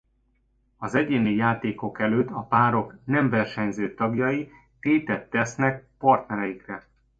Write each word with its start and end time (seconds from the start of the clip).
Az 0.77 0.95
egyéni 0.95 1.33
játékok 1.35 1.99
előtt 1.99 2.29
a 2.29 2.41
párok 2.41 2.95
nem 3.03 3.29
versenyző 3.29 3.93
tagjai 3.93 4.51
tétet 4.79 5.29
tesznek 5.29 5.85
partnereikre. 5.97 6.83